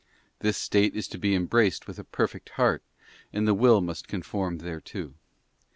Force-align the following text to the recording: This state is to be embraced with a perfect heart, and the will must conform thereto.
This 0.39 0.57
state 0.57 0.95
is 0.95 1.07
to 1.09 1.19
be 1.19 1.35
embraced 1.35 1.85
with 1.85 1.99
a 1.99 2.03
perfect 2.03 2.49
heart, 2.57 2.81
and 3.31 3.47
the 3.47 3.53
will 3.53 3.81
must 3.81 4.07
conform 4.07 4.57
thereto. 4.57 5.13